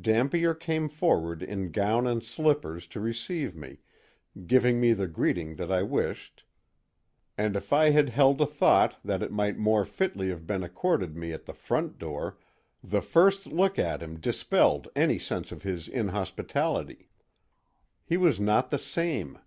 Dampier 0.00 0.54
came 0.54 0.88
forward 0.88 1.42
in 1.42 1.70
gown 1.70 2.06
and 2.06 2.24
slippers 2.24 2.86
to 2.86 3.00
receive 3.00 3.54
me, 3.54 3.80
giving 4.46 4.80
me 4.80 4.94
the 4.94 5.06
greeting 5.06 5.56
that 5.56 5.70
I 5.70 5.82
wished, 5.82 6.44
and 7.36 7.54
if 7.54 7.70
I 7.70 7.90
had 7.90 8.08
held 8.08 8.40
a 8.40 8.46
thought 8.46 8.96
that 9.04 9.22
it 9.22 9.30
might 9.30 9.58
more 9.58 9.84
fitly 9.84 10.30
have 10.30 10.46
been 10.46 10.62
accorded 10.62 11.18
me 11.18 11.32
at 11.34 11.44
the 11.44 11.52
front 11.52 11.98
door 11.98 12.38
the 12.82 13.02
first 13.02 13.48
look 13.48 13.78
at 13.78 14.02
him 14.02 14.18
dispelled 14.18 14.88
any 14.96 15.18
sense 15.18 15.52
of 15.52 15.64
his 15.64 15.86
inhospitality. 15.86 17.10
He 18.06 18.16
was 18.16 18.40
not 18.40 18.70
the 18.70 18.78
same. 18.78 19.38